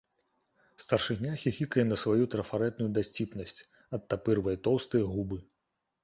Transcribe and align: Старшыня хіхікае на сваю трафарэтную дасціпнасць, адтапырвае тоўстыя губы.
Старшыня 0.83 1.33
хіхікае 1.41 1.83
на 1.89 1.97
сваю 2.03 2.23
трафарэтную 2.35 2.87
дасціпнасць, 2.95 3.61
адтапырвае 3.99 4.55
тоўстыя 4.69 5.05
губы. 5.13 5.37